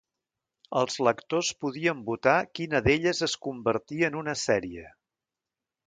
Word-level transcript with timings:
Els 0.79 0.95
lectors 1.07 1.51
podien 1.65 2.01
votar 2.09 2.35
quina 2.61 2.83
d'elles 2.89 3.23
es 3.29 3.39
convertia 3.47 4.11
en 4.13 4.19
una 4.25 4.37
sèrie. 4.49 4.93